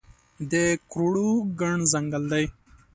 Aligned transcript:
د 0.51 0.53
کروړو 0.89 1.29
ګڼ 1.59 1.77
ځنګل 1.93 2.23
دی 2.31 2.45